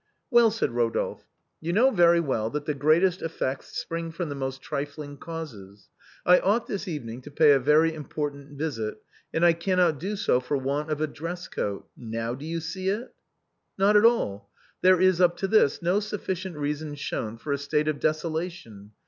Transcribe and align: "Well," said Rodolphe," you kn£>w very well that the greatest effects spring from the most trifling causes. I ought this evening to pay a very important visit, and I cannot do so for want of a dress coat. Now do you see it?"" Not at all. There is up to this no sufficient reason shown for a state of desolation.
"Well," 0.31 0.49
said 0.49 0.71
Rodolphe," 0.71 1.25
you 1.61 1.71
kn£>w 1.75 1.93
very 1.95 2.19
well 2.19 2.49
that 2.49 2.65
the 2.65 2.73
greatest 2.73 3.21
effects 3.21 3.77
spring 3.77 4.11
from 4.11 4.29
the 4.29 4.33
most 4.33 4.59
trifling 4.59 5.15
causes. 5.17 5.89
I 6.25 6.39
ought 6.39 6.65
this 6.65 6.87
evening 6.87 7.21
to 7.21 7.29
pay 7.29 7.51
a 7.51 7.59
very 7.59 7.93
important 7.93 8.57
visit, 8.57 8.95
and 9.31 9.45
I 9.45 9.53
cannot 9.53 9.99
do 9.99 10.15
so 10.15 10.39
for 10.39 10.57
want 10.57 10.89
of 10.89 11.01
a 11.01 11.05
dress 11.05 11.47
coat. 11.47 11.87
Now 11.95 12.33
do 12.33 12.45
you 12.47 12.61
see 12.61 12.89
it?"" 12.89 13.13
Not 13.77 13.95
at 13.95 14.03
all. 14.03 14.49
There 14.81 14.99
is 14.99 15.21
up 15.21 15.37
to 15.37 15.47
this 15.47 15.83
no 15.83 15.99
sufficient 15.99 16.57
reason 16.57 16.95
shown 16.95 17.37
for 17.37 17.51
a 17.53 17.59
state 17.59 17.87
of 17.87 17.99
desolation. 17.99 18.93